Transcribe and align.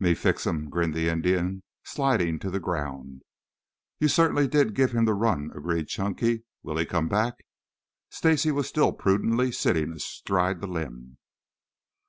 "Me 0.00 0.12
fix 0.12 0.44
um," 0.44 0.68
grinned 0.68 0.92
the 0.92 1.08
Indian, 1.08 1.62
sliding 1.84 2.40
to 2.40 2.50
the 2.50 2.58
ground. 2.58 3.22
"You 4.00 4.08
certainly 4.08 4.48
did 4.48 4.74
give 4.74 4.90
him 4.90 5.04
the 5.04 5.14
run," 5.14 5.52
agreed 5.54 5.86
Chunky. 5.86 6.42
"Will 6.64 6.78
he 6.78 6.84
come 6.84 7.06
back?" 7.06 7.44
Stacy 8.10 8.50
was 8.50 8.66
still 8.66 8.92
prudently 8.92 9.52
sitting 9.52 9.92
astride 9.92 10.60
the 10.60 10.66
limb. 10.66 11.18